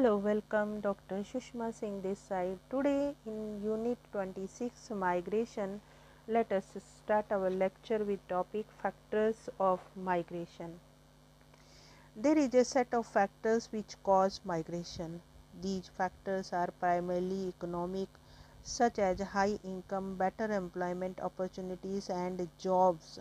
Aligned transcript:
Hello, 0.00 0.16
welcome 0.16 0.80
Dr. 0.80 1.16
Shushma 1.30 1.74
Singh 1.74 2.00
this 2.00 2.18
side. 2.18 2.58
Today 2.70 3.14
in 3.26 3.60
Unit 3.62 3.98
26 4.12 4.92
Migration, 4.92 5.78
let 6.26 6.50
us 6.52 6.64
start 7.02 7.26
our 7.30 7.50
lecture 7.50 7.98
with 7.98 8.26
topic 8.26 8.64
Factors 8.82 9.50
of 9.58 9.78
Migration. 9.94 10.80
There 12.16 12.38
is 12.38 12.54
a 12.54 12.64
set 12.64 12.94
of 12.94 13.04
factors 13.04 13.68
which 13.72 13.94
cause 14.02 14.40
migration. 14.42 15.20
These 15.60 15.90
factors 15.98 16.54
are 16.54 16.70
primarily 16.80 17.48
economic 17.48 18.08
such 18.62 18.98
as 18.98 19.20
high 19.20 19.58
income, 19.62 20.16
better 20.16 20.50
employment 20.50 21.20
opportunities 21.20 22.08
and 22.08 22.48
jobs 22.58 23.18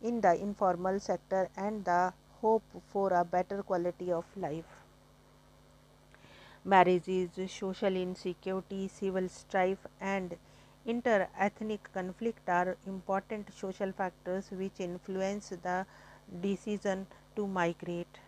in 0.00 0.20
the 0.20 0.40
informal 0.40 1.00
sector 1.00 1.48
and 1.56 1.84
the 1.84 2.12
hope 2.40 2.62
for 2.92 3.12
a 3.12 3.24
better 3.24 3.64
quality 3.64 4.12
of 4.12 4.24
life. 4.36 4.85
Marriages, 6.66 7.30
social 7.48 7.94
insecurity, 7.94 8.88
civil 8.88 9.28
strife 9.28 9.86
and 10.00 10.36
inter-ethnic 10.84 11.92
conflict 11.92 12.48
are 12.48 12.76
important 12.88 13.46
social 13.54 13.92
factors 13.92 14.48
which 14.50 14.80
influence 14.80 15.50
the 15.62 15.86
decision 16.42 17.06
to 17.36 17.46
migrate. 17.46 18.18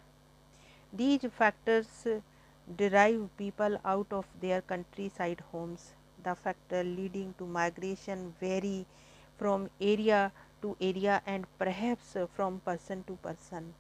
These 0.93 1.27
factors 1.37 2.07
drive 2.77 3.29
people 3.37 3.81
out 3.85 4.07
of 4.13 4.27
their 4.41 4.63
countryside 4.63 5.43
homes. 5.51 5.95
The 6.23 6.37
factor 6.37 6.85
leading 6.85 7.35
to 7.39 7.45
migration 7.45 8.35
vary 8.41 8.87
from 9.37 9.69
area 9.81 10.31
to 10.63 10.77
area 10.81 11.23
and 11.27 11.45
perhaps 11.59 12.17
from 12.37 12.61
person 12.61 13.03
to 13.09 13.15
person. 13.15 13.75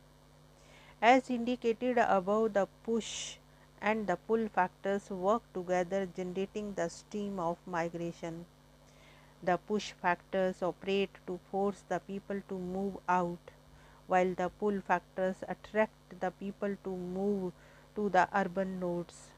As 1.00 1.30
indicated 1.30 1.98
above, 1.98 2.54
the 2.54 2.66
push 2.82 3.37
and 3.80 4.06
the 4.06 4.16
pull 4.16 4.48
factors 4.48 5.10
work 5.10 5.42
together 5.52 6.06
generating 6.06 6.74
the 6.74 6.88
stream 6.88 7.38
of 7.38 7.56
migration. 7.66 8.46
The 9.42 9.56
push 9.56 9.92
factors 9.92 10.62
operate 10.62 11.10
to 11.26 11.38
force 11.50 11.84
the 11.88 12.00
people 12.00 12.42
to 12.48 12.58
move 12.58 12.98
out, 13.08 13.50
while 14.06 14.34
the 14.34 14.48
pull 14.48 14.80
factors 14.80 15.36
attract 15.48 16.20
the 16.20 16.30
people 16.30 16.76
to 16.84 16.90
move 16.90 17.52
to 17.94 18.08
the 18.08 18.28
urban 18.34 18.80
nodes. 18.80 19.28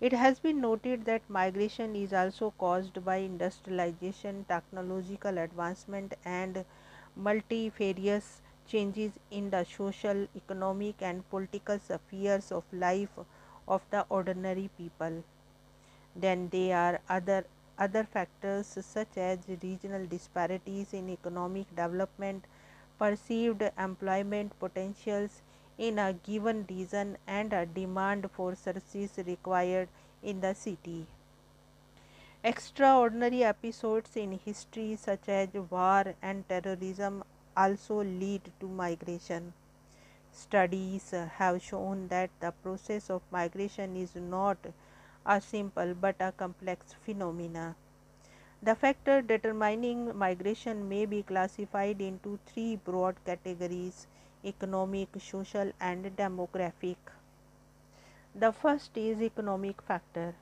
It 0.00 0.12
has 0.12 0.38
been 0.38 0.60
noted 0.60 1.04
that 1.06 1.28
migration 1.28 1.96
is 1.96 2.12
also 2.12 2.52
caused 2.56 3.04
by 3.04 3.16
industrialization, 3.16 4.44
technological 4.48 5.38
advancement 5.38 6.14
and 6.24 6.64
multifarious 7.16 8.42
changes 8.68 9.12
in 9.30 9.50
the 9.50 9.64
social, 9.64 10.26
economic 10.36 11.02
and 11.02 11.28
political 11.30 11.78
spheres 11.78 12.52
of 12.52 12.64
life 12.72 13.18
of 13.66 13.82
the 13.90 14.04
ordinary 14.08 14.70
people. 14.78 15.24
Then 16.14 16.48
there 16.50 16.76
are 16.76 17.00
other 17.08 17.44
other 17.78 18.04
factors 18.04 18.76
such 18.80 19.16
as 19.16 19.38
regional 19.62 20.04
disparities 20.06 20.92
in 20.92 21.08
economic 21.08 21.68
development, 21.76 22.44
perceived 22.98 23.62
employment 23.78 24.58
potentials 24.58 25.42
in 25.78 25.98
a 25.98 26.12
given 26.12 26.66
region 26.68 27.16
and 27.26 27.52
a 27.52 27.64
demand 27.64 28.28
for 28.32 28.56
services 28.56 29.18
required 29.24 29.88
in 30.22 30.40
the 30.40 30.54
city. 30.54 31.06
Extraordinary 32.42 33.44
episodes 33.44 34.16
in 34.16 34.38
history 34.44 34.96
such 34.96 35.28
as 35.28 35.48
war 35.70 36.14
and 36.20 36.48
terrorism 36.48 37.22
also 37.62 38.02
lead 38.02 38.52
to 38.60 38.66
migration. 38.66 39.52
Studies 40.32 41.10
have 41.38 41.60
shown 41.62 42.08
that 42.08 42.30
the 42.40 42.52
process 42.62 43.10
of 43.10 43.22
migration 43.32 43.96
is 43.96 44.14
not 44.14 44.58
a 45.26 45.40
simple 45.40 45.94
but 45.94 46.16
a 46.20 46.32
complex 46.32 46.94
phenomena. 47.04 47.74
The 48.62 48.74
factor 48.74 49.22
determining 49.22 50.16
migration 50.16 50.88
may 50.88 51.06
be 51.06 51.22
classified 51.22 52.00
into 52.00 52.38
three 52.46 52.76
broad 52.76 53.16
categories 53.24 54.06
economic, 54.44 55.08
social 55.20 55.72
and 55.80 56.04
demographic. 56.16 56.96
The 58.34 58.52
first 58.52 58.96
is 58.96 59.20
economic 59.20 59.82
factor. 59.82 60.34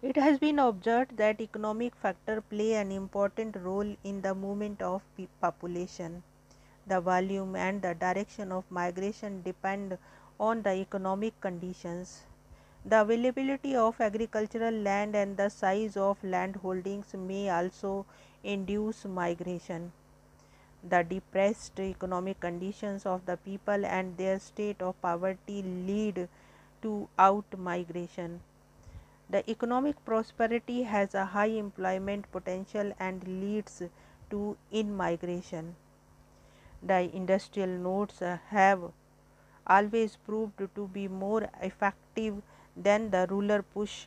It 0.00 0.14
has 0.14 0.38
been 0.38 0.60
observed 0.60 1.16
that 1.16 1.40
economic 1.40 1.92
factor 1.96 2.40
play 2.40 2.74
an 2.74 2.92
important 2.92 3.56
role 3.56 3.96
in 4.04 4.22
the 4.22 4.32
movement 4.32 4.80
of 4.80 5.02
population. 5.40 6.22
The 6.86 7.00
volume 7.00 7.56
and 7.56 7.82
the 7.82 7.96
direction 7.96 8.52
of 8.52 8.70
migration 8.70 9.42
depend 9.42 9.98
on 10.38 10.62
the 10.62 10.74
economic 10.74 11.40
conditions. 11.40 12.22
The 12.84 13.00
availability 13.00 13.74
of 13.74 14.00
agricultural 14.00 14.72
land 14.72 15.16
and 15.16 15.36
the 15.36 15.48
size 15.48 15.96
of 15.96 16.22
land 16.22 16.54
holdings 16.54 17.12
may 17.14 17.50
also 17.50 18.06
induce 18.44 19.04
migration. 19.04 19.90
The 20.88 21.02
depressed 21.02 21.80
economic 21.80 22.38
conditions 22.38 23.04
of 23.04 23.26
the 23.26 23.36
people 23.36 23.84
and 23.84 24.16
their 24.16 24.38
state 24.38 24.80
of 24.80 25.02
poverty 25.02 25.62
lead 25.62 26.28
to 26.82 27.08
out 27.18 27.46
migration. 27.58 28.42
The 29.30 29.48
economic 29.50 30.02
prosperity 30.04 30.84
has 30.84 31.14
a 31.14 31.26
high 31.26 31.52
employment 31.62 32.30
potential 32.32 32.92
and 32.98 33.26
leads 33.26 33.82
to 34.30 34.56
in 34.70 34.96
migration. 34.96 35.76
The 36.82 37.14
industrial 37.14 37.68
nodes 37.68 38.20
have 38.20 38.92
always 39.66 40.16
proved 40.16 40.62
to 40.74 40.88
be 40.88 41.08
more 41.08 41.48
effective 41.60 42.42
than 42.76 43.10
the 43.10 43.26
rural 43.28 43.62
push 43.62 44.06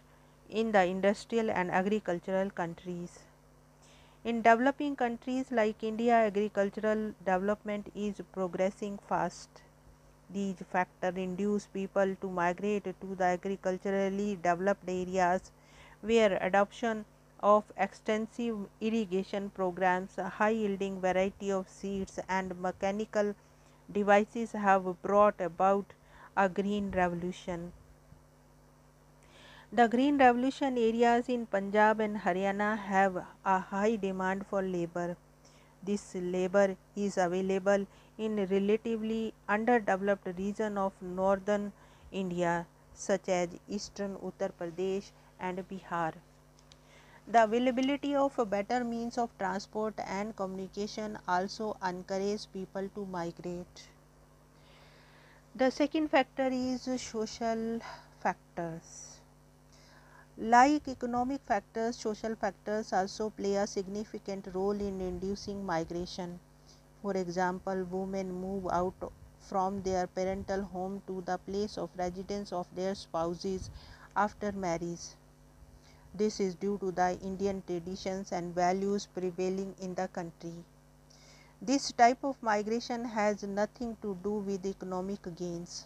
in 0.50 0.72
the 0.72 0.84
industrial 0.86 1.52
and 1.52 1.70
agricultural 1.70 2.50
countries. 2.50 3.20
In 4.24 4.42
developing 4.42 4.96
countries 4.96 5.52
like 5.52 5.84
India, 5.84 6.16
agricultural 6.16 7.14
development 7.26 7.92
is 7.96 8.22
progressing 8.32 8.98
fast. 9.08 9.50
These 10.34 10.64
factors 10.72 11.18
induce 11.18 11.66
people 11.68 12.16
to 12.22 12.30
migrate 12.30 12.86
to 12.86 13.16
the 13.16 13.26
agriculturally 13.26 14.38
developed 14.42 14.88
areas 14.88 15.52
where 16.02 16.38
adoption 16.42 17.06
of 17.42 17.64
extensive 17.76 18.68
irrigation 18.80 19.50
programs, 19.50 20.16
high 20.16 20.50
yielding 20.50 21.02
variety 21.02 21.52
of 21.52 21.68
seeds 21.68 22.20
and 22.30 22.60
mechanical 22.62 23.36
devices 23.92 24.52
have 24.54 25.02
brought 25.02 25.42
about 25.42 25.94
a 26.38 26.48
green 26.48 26.92
revolution. 26.92 27.74
The 29.74 29.88
green 29.88 30.18
revolution 30.18 30.78
areas 30.78 31.28
in 31.30 31.46
Punjab 31.46 32.00
and 32.00 32.18
Haryana 32.18 32.78
have 32.78 33.26
a 33.46 33.60
high 33.60 33.96
demand 33.96 34.46
for 34.48 34.62
labor. 34.62 35.18
This 35.84 36.16
labor 36.16 36.76
is 36.96 37.18
available 37.18 37.88
in 38.18 38.36
relatively 38.48 39.34
underdeveloped 39.50 40.28
region 40.38 40.78
of 40.78 40.94
northern 41.02 41.74
India 42.12 42.68
such 42.94 43.30
as 43.30 43.50
eastern 43.68 44.16
Uttar 44.18 44.52
Pradesh 44.60 45.12
and 45.40 45.58
Bihar. 45.68 46.14
The 47.28 47.44
availability 47.44 48.16
of 48.16 48.38
better 48.50 48.84
means 48.84 49.18
of 49.18 49.36
transport 49.38 49.94
and 50.06 50.36
communication 50.36 51.18
also 51.28 51.78
encourage 51.84 52.52
people 52.52 52.90
to 52.96 53.06
migrate. 53.06 53.88
The 55.56 55.70
second 55.72 56.10
factor 56.10 56.50
is 56.52 56.84
social 57.02 57.80
factors. 58.20 59.11
Like 60.42 60.88
economic 60.88 61.42
factors, 61.46 61.98
social 61.98 62.34
factors 62.36 62.92
also 62.94 63.30
play 63.30 63.58
a 63.58 63.68
significant 63.68 64.48
role 64.56 64.72
in 64.72 65.00
inducing 65.00 65.64
migration. 65.64 66.40
For 67.04 67.14
example, 67.16 67.84
women 67.84 68.34
move 68.34 68.68
out 68.72 69.14
from 69.40 69.84
their 69.84 70.08
parental 70.08 70.64
home 70.64 71.04
to 71.06 71.22
the 71.28 71.38
place 71.38 71.78
of 71.78 71.92
residence 71.96 72.52
of 72.52 72.66
their 72.76 72.96
spouses 72.96 73.70
after 74.16 74.52
marriage. 74.52 75.14
This 76.16 76.40
is 76.40 76.56
due 76.56 76.80
to 76.80 76.92
the 76.92 77.20
Indian 77.22 77.62
traditions 77.68 78.32
and 78.32 78.56
values 78.56 79.06
prevailing 79.06 79.76
in 79.80 79.94
the 79.94 80.08
country. 80.08 80.56
This 81.62 81.92
type 81.92 82.24
of 82.24 82.42
migration 82.42 83.06
has 83.06 83.44
nothing 83.44 83.96
to 84.02 84.18
do 84.24 84.32
with 84.40 84.66
economic 84.66 85.22
gains. 85.36 85.86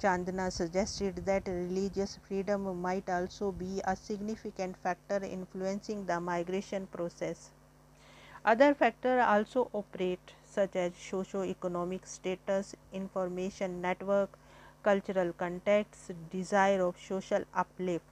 Chandna 0.00 0.52
suggested 0.52 1.16
that 1.24 1.48
religious 1.48 2.18
freedom 2.28 2.80
might 2.82 3.08
also 3.08 3.50
be 3.52 3.80
a 3.84 3.96
significant 3.96 4.76
factor 4.76 5.24
influencing 5.24 6.04
the 6.06 6.20
migration 6.20 6.86
process. 6.88 7.50
Other 8.44 8.74
factors 8.74 9.24
also 9.26 9.70
operate 9.72 10.34
such 10.44 10.76
as 10.76 10.92
socio-economic 10.96 12.06
status, 12.06 12.74
information 12.92 13.80
network, 13.80 14.38
cultural 14.82 15.32
context, 15.32 16.12
desire 16.30 16.82
of 16.82 16.96
social 17.00 17.44
uplift. 17.54 18.04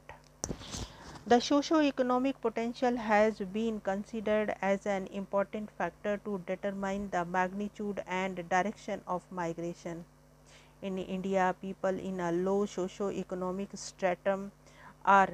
The 1.26 1.40
socio-economic 1.40 2.40
potential 2.40 2.96
has 2.96 3.38
been 3.38 3.80
considered 3.80 4.54
as 4.60 4.86
an 4.86 5.06
important 5.06 5.70
factor 5.70 6.16
to 6.24 6.42
determine 6.46 7.10
the 7.10 7.24
magnitude 7.24 8.02
and 8.06 8.48
direction 8.48 9.02
of 9.06 9.22
migration. 9.30 10.04
In 10.84 10.98
India, 10.98 11.56
people 11.62 11.98
in 11.98 12.20
a 12.20 12.30
low 12.30 12.66
socio-economic 12.66 13.70
stratum 13.74 14.52
are 15.02 15.30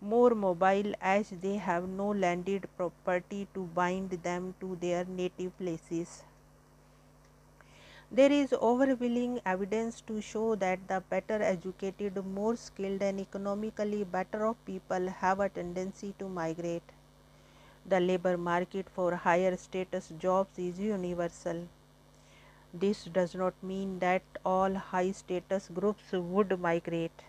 more 0.00 0.36
mobile 0.36 0.94
as 1.00 1.30
they 1.42 1.56
have 1.56 1.88
no 1.88 2.10
landed 2.10 2.68
property 2.76 3.48
to 3.54 3.64
bind 3.74 4.10
them 4.22 4.54
to 4.60 4.76
their 4.80 5.04
native 5.04 5.58
places. 5.58 6.22
There 8.12 8.30
is 8.30 8.52
overwhelming 8.52 9.40
evidence 9.44 10.00
to 10.02 10.20
show 10.20 10.54
that 10.54 10.86
the 10.86 11.02
better 11.10 11.42
educated, 11.42 12.24
more 12.24 12.54
skilled, 12.54 13.02
and 13.02 13.18
economically 13.18 14.04
better 14.04 14.46
off 14.46 14.56
people 14.64 15.08
have 15.08 15.40
a 15.40 15.48
tendency 15.48 16.14
to 16.20 16.28
migrate. 16.28 16.84
The 17.84 17.98
labor 17.98 18.38
market 18.38 18.86
for 18.88 19.16
higher 19.16 19.56
status 19.56 20.12
jobs 20.20 20.56
is 20.56 20.78
universal. 20.78 21.66
This 22.76 23.04
does 23.04 23.36
not 23.36 23.54
mean 23.62 24.00
that 24.00 24.22
all 24.44 24.74
high 24.74 25.12
status 25.12 25.70
groups 25.72 26.10
would 26.12 26.58
migrate. 26.58 27.22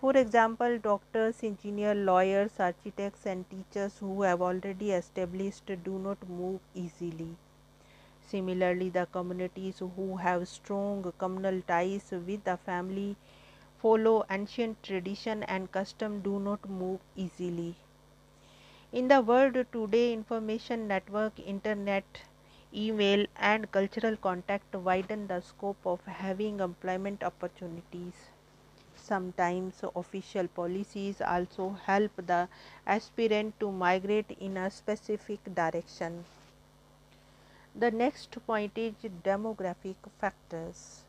For 0.00 0.14
example, 0.16 0.78
doctors, 0.78 1.44
engineers, 1.44 1.96
lawyers, 1.96 2.50
architects, 2.58 3.26
and 3.26 3.48
teachers 3.48 3.98
who 4.00 4.22
have 4.22 4.42
already 4.42 4.90
established 4.90 5.70
do 5.84 5.98
not 5.98 6.28
move 6.28 6.60
easily. 6.74 7.36
Similarly, 8.26 8.90
the 8.90 9.06
communities 9.06 9.78
who 9.78 10.16
have 10.16 10.48
strong 10.48 11.12
communal 11.16 11.62
ties 11.62 12.10
with 12.10 12.42
the 12.44 12.56
family 12.56 13.16
follow 13.78 14.26
ancient 14.28 14.82
tradition 14.82 15.44
and 15.44 15.70
custom 15.70 16.20
do 16.22 16.40
not 16.40 16.68
move 16.68 16.98
easily. 17.14 17.76
In 18.92 19.06
the 19.06 19.20
world 19.20 19.64
today, 19.72 20.12
information 20.12 20.88
network, 20.88 21.38
internet, 21.38 22.04
email 22.74 23.26
and 23.36 23.70
cultural 23.72 24.16
contact 24.16 24.74
widen 24.74 25.26
the 25.26 25.40
scope 25.40 25.86
of 25.86 26.04
having 26.04 26.60
employment 26.60 27.22
opportunities. 27.22 28.30
Sometimes 28.94 29.84
official 29.94 30.48
policies 30.48 31.20
also 31.20 31.76
help 31.84 32.12
the 32.16 32.48
aspirant 32.86 33.58
to 33.60 33.70
migrate 33.70 34.36
in 34.40 34.56
a 34.56 34.70
specific 34.70 35.54
direction. 35.54 36.24
The 37.74 37.90
next 37.90 38.36
point 38.46 38.76
is 38.76 38.94
demographic 39.22 39.96
factors. 40.20 41.02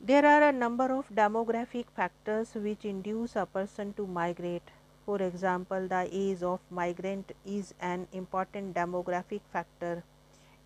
There 0.00 0.24
are 0.24 0.48
a 0.48 0.52
number 0.52 0.92
of 0.92 1.08
demographic 1.10 1.86
factors 1.94 2.54
which 2.54 2.84
induce 2.84 3.36
a 3.36 3.46
person 3.46 3.92
to 3.94 4.06
migrate. 4.06 4.70
For 5.04 5.20
example, 5.22 5.88
the 5.88 6.08
age 6.10 6.42
of 6.42 6.60
migrant 6.70 7.32
is 7.44 7.74
an 7.80 8.08
important 8.12 8.74
demographic 8.74 9.40
factor 9.52 10.02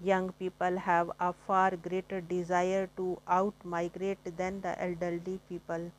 young 0.00 0.32
people 0.32 0.76
have 0.76 1.10
a 1.20 1.32
far 1.32 1.76
greater 1.76 2.20
desire 2.20 2.88
to 2.96 3.19
out 3.26 3.54
migrate 3.64 4.36
than 4.36 4.60
the 4.60 4.81
elderly 4.82 5.40
people. 5.48 5.90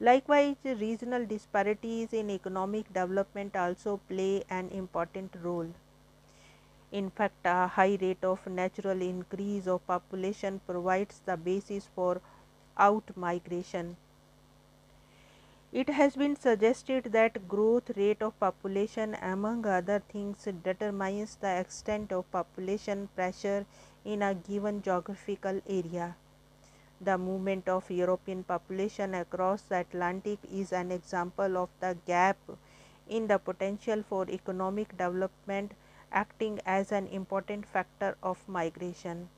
Likewise, 0.00 0.56
regional 0.64 1.26
disparities 1.26 2.12
in 2.12 2.30
economic 2.30 2.92
development 2.92 3.56
also 3.56 4.00
play 4.08 4.42
an 4.50 4.68
important 4.70 5.34
role. 5.42 5.68
In 6.90 7.10
fact, 7.10 7.44
a 7.44 7.66
high 7.66 7.98
rate 8.00 8.24
of 8.24 8.46
natural 8.46 9.00
increase 9.00 9.66
of 9.66 9.86
population 9.86 10.60
provides 10.66 11.20
the 11.24 11.36
basis 11.36 11.88
for 11.94 12.20
out 12.76 13.04
migration. 13.16 13.96
It 15.72 15.88
has 15.88 16.16
been 16.16 16.36
suggested 16.36 17.04
that 17.12 17.48
growth 17.48 17.96
rate 17.96 18.20
of 18.20 18.38
population 18.38 19.14
among 19.14 19.64
other 19.64 20.00
things 20.00 20.46
determines 20.62 21.36
the 21.36 21.60
extent 21.60 22.12
of 22.12 22.30
population 22.30 23.08
pressure 23.14 23.64
in 24.04 24.20
a 24.20 24.34
given 24.34 24.82
geographical 24.82 25.62
area. 25.66 26.14
The 27.00 27.16
movement 27.16 27.70
of 27.70 27.90
European 27.90 28.44
population 28.44 29.14
across 29.14 29.62
the 29.62 29.78
Atlantic 29.80 30.40
is 30.52 30.74
an 30.74 30.92
example 30.92 31.56
of 31.56 31.70
the 31.80 31.96
gap 32.06 32.36
in 33.08 33.26
the 33.26 33.38
potential 33.38 34.02
for 34.02 34.28
economic 34.28 34.90
development 34.90 35.72
acting 36.12 36.60
as 36.66 36.92
an 36.92 37.06
important 37.06 37.64
factor 37.64 38.18
of 38.22 38.46
migration. 38.46 39.30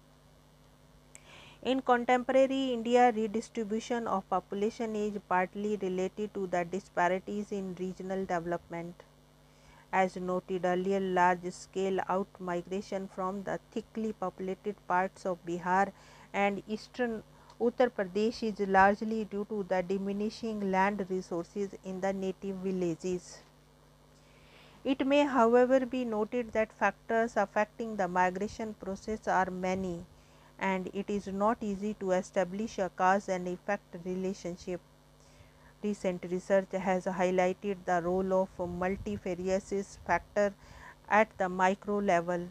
In 1.65 1.81
contemporary 1.81 2.75
India, 2.75 3.11
redistribution 3.11 4.07
of 4.07 4.29
population 4.29 4.95
is 4.95 5.15
partly 5.31 5.79
related 5.79 6.35
to 6.35 6.47
the 6.47 6.63
disparities 6.63 7.53
in 7.53 7.75
regional 7.81 8.27
development. 8.27 9.03
As 9.91 10.17
noted 10.17 10.67
earlier, 10.67 11.01
large 11.01 11.51
scale 11.53 12.01
out 12.07 12.27
migration 12.39 13.09
from 13.09 13.45
the 13.45 13.59
thickly 13.71 14.13
populated 14.13 14.77
parts 14.87 15.25
of 15.25 15.39
Bihar 15.47 15.91
and 16.35 16.63
eastern 16.69 17.23
Uttar 17.59 17.89
Pradesh 17.89 18.43
is 18.43 18.61
largely 18.69 19.25
due 19.25 19.47
to 19.49 19.65
the 19.67 19.83
diminishing 19.83 20.71
land 20.71 21.07
resources 21.09 21.71
in 21.83 22.03
the 22.03 22.13
native 22.13 22.57
villages. 22.57 23.39
It 24.85 25.07
may 25.07 25.25
however 25.25 25.87
be 25.87 26.05
noted 26.05 26.53
that 26.53 26.75
factors 26.75 27.39
affecting 27.39 27.97
the 27.97 28.07
migration 28.07 28.75
process 28.75 29.27
are 29.27 29.51
many 29.51 30.05
and 30.59 30.89
it 30.93 31.11
is 31.11 31.27
not 31.27 31.59
easy 31.61 31.95
to 31.95 32.13
establish 32.13 32.79
a 32.79 32.91
cause 32.97 33.29
and 33.29 33.49
effect 33.49 33.97
relationship. 34.05 34.81
Recent 35.83 36.25
research 36.31 36.73
has 36.73 37.05
highlighted 37.05 37.77
the 37.85 38.01
role 38.03 38.33
of 38.33 38.49
multifarious 38.59 39.99
factor 40.07 40.55
at 41.09 41.29
the 41.39 41.49
micro 41.49 41.99
level. 41.99 42.49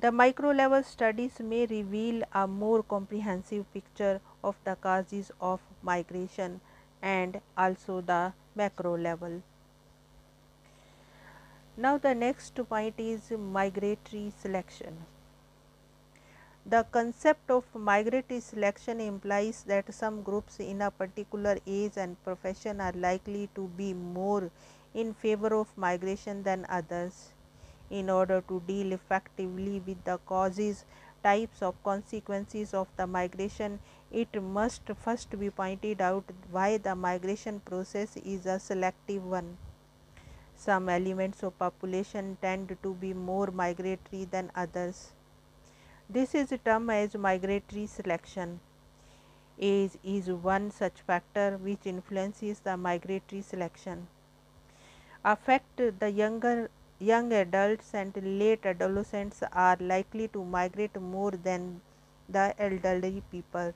The 0.00 0.10
micro 0.10 0.50
level 0.50 0.82
studies 0.82 1.40
may 1.40 1.66
reveal 1.66 2.22
a 2.32 2.46
more 2.46 2.82
comprehensive 2.82 3.72
picture 3.72 4.20
of 4.42 4.56
the 4.64 4.76
causes 4.76 5.30
of 5.40 5.60
migration 5.82 6.60
and 7.00 7.40
also 7.56 8.00
the 8.00 8.32
macro 8.54 8.96
level. 8.96 9.42
Now, 11.76 11.98
the 11.98 12.14
next 12.14 12.54
point 12.68 12.94
is 12.98 13.30
migratory 13.30 14.32
selection. 14.40 15.06
The 16.66 16.86
concept 16.90 17.50
of 17.50 17.64
migratory 17.74 18.40
selection 18.40 18.98
implies 18.98 19.64
that 19.64 19.92
some 19.92 20.22
groups 20.22 20.58
in 20.60 20.80
a 20.80 20.90
particular 20.90 21.58
age 21.66 21.98
and 21.98 22.16
profession 22.24 22.80
are 22.80 22.92
likely 22.92 23.50
to 23.54 23.68
be 23.76 23.92
more 23.92 24.50
in 24.94 25.12
favor 25.12 25.54
of 25.54 25.76
migration 25.76 26.42
than 26.42 26.64
others. 26.70 27.32
In 27.90 28.08
order 28.08 28.40
to 28.48 28.62
deal 28.66 28.92
effectively 28.92 29.82
with 29.86 30.02
the 30.04 30.18
causes, 30.24 30.86
types 31.22 31.60
of 31.60 31.74
consequences 31.84 32.72
of 32.72 32.88
the 32.96 33.06
migration, 33.06 33.78
it 34.10 34.42
must 34.42 34.82
first 34.98 35.38
be 35.38 35.50
pointed 35.50 36.00
out 36.00 36.24
why 36.50 36.78
the 36.78 36.94
migration 36.94 37.60
process 37.60 38.16
is 38.16 38.46
a 38.46 38.58
selective 38.58 39.22
one. 39.22 39.58
Some 40.56 40.88
elements 40.88 41.42
of 41.42 41.58
population 41.58 42.38
tend 42.40 42.74
to 42.82 42.94
be 42.94 43.12
more 43.12 43.48
migratory 43.50 44.24
than 44.24 44.50
others. 44.54 45.13
This 46.08 46.34
is 46.34 46.52
termed 46.62 46.90
as 46.90 47.14
migratory 47.14 47.86
selection. 47.86 48.60
Age 49.58 49.92
is 50.04 50.28
one 50.30 50.70
such 50.70 51.00
factor 51.00 51.56
which 51.56 51.86
influences 51.86 52.60
the 52.60 52.76
migratory 52.76 53.40
selection. 53.40 54.06
Affect 55.24 55.78
the 55.78 56.10
younger 56.10 56.68
young 56.98 57.32
adults 57.32 57.94
and 57.94 58.14
late 58.38 58.66
adolescents 58.66 59.42
are 59.50 59.78
likely 59.80 60.28
to 60.28 60.44
migrate 60.44 61.00
more 61.00 61.30
than 61.30 61.80
the 62.28 62.54
elderly 62.58 63.22
people. 63.30 63.72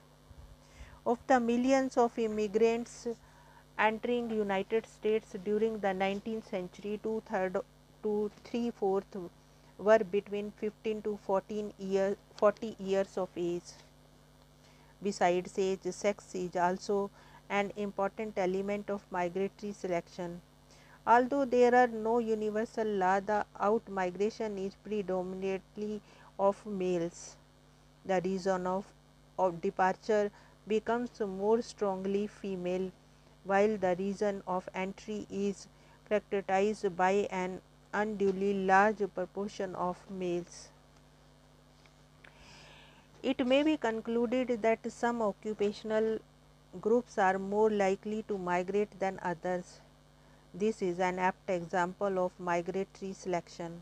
Of 1.07 1.17
the 1.25 1.39
millions 1.39 1.97
of 1.97 2.19
immigrants 2.19 3.07
entering 3.79 4.29
United 4.29 4.85
States 4.85 5.35
during 5.43 5.79
the 5.79 5.87
19th 5.87 6.47
century, 6.47 6.99
two 7.01 7.23
third 7.25 7.57
to 8.03 8.31
three 8.43 8.69
fourth 8.69 9.17
were 9.79 9.99
between 9.99 10.51
15 10.51 11.01
to 11.03 11.17
14 11.25 11.73
year, 11.79 12.17
40 12.35 12.75
years 12.79 13.17
of 13.17 13.29
age. 13.37 13.71
Besides 15.01 15.57
age, 15.57 15.83
sex 15.91 16.35
is 16.35 16.55
also 16.55 17.09
an 17.49 17.71
important 17.77 18.37
element 18.37 18.89
of 18.89 19.01
migratory 19.11 19.71
selection. 19.71 20.41
Although 21.07 21.45
there 21.45 21.73
are 21.73 21.87
no 21.87 22.19
universal 22.19 22.85
law, 22.85 23.19
the 23.21 23.45
out 23.59 23.87
migration 23.89 24.57
is 24.57 24.75
predominantly 24.75 26.01
of 26.37 26.63
males. 26.65 27.37
The 28.05 28.21
reason 28.23 28.67
of, 28.67 28.85
of 29.37 29.61
departure 29.61 30.29
becomes 30.67 31.19
more 31.21 31.61
strongly 31.61 32.27
female, 32.27 32.91
while 33.45 33.77
the 33.77 33.95
reason 33.97 34.43
of 34.45 34.67
entry 34.75 35.25
is 35.31 35.67
characterized 36.07 36.95
by 36.97 37.27
an 37.31 37.61
unduly 37.93 38.65
large 38.65 39.01
proportion 39.13 39.75
of 39.75 39.97
males. 40.09 40.69
It 43.21 43.45
may 43.45 43.63
be 43.63 43.77
concluded 43.77 44.61
that 44.61 44.91
some 44.91 45.21
occupational 45.21 46.19
groups 46.79 47.17
are 47.17 47.37
more 47.37 47.69
likely 47.69 48.23
to 48.27 48.37
migrate 48.37 48.99
than 48.99 49.19
others. 49.21 49.81
This 50.53 50.81
is 50.81 50.99
an 50.99 51.19
apt 51.19 51.49
example 51.49 52.17
of 52.19 52.31
migratory 52.39 53.13
selection. 53.13 53.81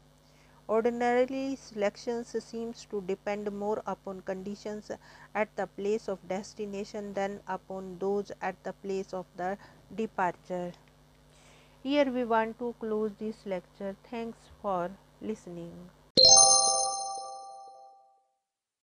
Ordinarily, 0.70 1.56
selection 1.56 2.26
seems 2.26 2.86
to 2.92 3.02
depend 3.02 3.50
more 3.52 3.82
upon 3.86 4.22
conditions 4.22 4.92
at 5.34 5.56
the 5.56 5.68
place 5.68 6.10
of 6.10 6.28
destination 6.28 7.14
than 7.14 7.40
upon 7.48 7.98
those 8.00 8.32
at 8.42 8.62
the 8.64 8.74
place 8.74 9.14
of 9.14 9.26
the 9.38 9.58
departure. 9.96 10.74
Here 11.88 12.12
we 12.12 12.26
want 12.26 12.60
to 12.60 12.76
close 12.82 13.14
this 13.18 13.46
lecture. 13.46 13.96
Thanks 14.12 14.40
for 14.62 14.92
listening. 15.22 15.72